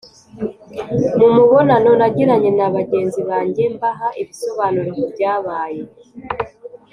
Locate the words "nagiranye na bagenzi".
1.99-3.21